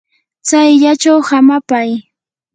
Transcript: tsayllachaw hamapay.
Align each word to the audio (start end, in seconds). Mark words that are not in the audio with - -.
tsayllachaw 0.47 1.19
hamapay. 1.29 1.89